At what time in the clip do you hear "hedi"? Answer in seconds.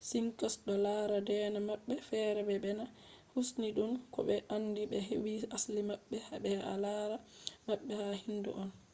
5.07-5.33